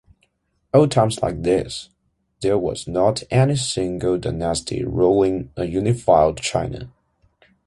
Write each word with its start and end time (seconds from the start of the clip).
At 0.73 0.89
times 0.89 1.21
like 1.21 1.43
these, 1.43 1.89
there 2.41 2.57
was 2.57 2.87
not 2.87 3.21
any 3.29 3.55
single 3.55 4.17
dynasty 4.17 4.83
ruling 4.83 5.51
a 5.55 5.65
unified 5.65 6.37
China. 6.37 6.91